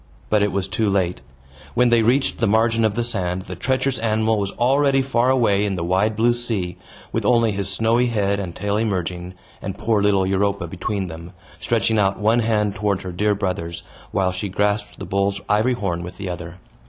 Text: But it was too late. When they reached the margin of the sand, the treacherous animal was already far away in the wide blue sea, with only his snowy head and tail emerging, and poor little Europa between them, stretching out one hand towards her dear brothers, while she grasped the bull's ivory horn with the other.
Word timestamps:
But 0.31 0.41
it 0.41 0.51
was 0.51 0.67
too 0.67 0.89
late. 0.89 1.21
When 1.75 1.89
they 1.89 2.01
reached 2.01 2.39
the 2.39 2.47
margin 2.47 2.83
of 2.85 2.95
the 2.95 3.03
sand, 3.03 3.43
the 3.43 3.55
treacherous 3.55 3.99
animal 3.99 4.39
was 4.39 4.49
already 4.53 5.03
far 5.03 5.29
away 5.29 5.63
in 5.63 5.75
the 5.75 5.83
wide 5.83 6.15
blue 6.15 6.33
sea, 6.33 6.77
with 7.11 7.23
only 7.23 7.51
his 7.51 7.69
snowy 7.69 8.07
head 8.07 8.39
and 8.39 8.55
tail 8.55 8.77
emerging, 8.77 9.35
and 9.61 9.77
poor 9.77 10.01
little 10.01 10.25
Europa 10.25 10.65
between 10.65 11.05
them, 11.05 11.33
stretching 11.59 11.99
out 11.99 12.17
one 12.17 12.39
hand 12.39 12.73
towards 12.73 13.03
her 13.03 13.11
dear 13.11 13.35
brothers, 13.35 13.83
while 14.09 14.31
she 14.31 14.49
grasped 14.49 14.97
the 14.97 15.05
bull's 15.05 15.39
ivory 15.47 15.75
horn 15.75 16.01
with 16.01 16.17
the 16.17 16.31
other. 16.31 16.57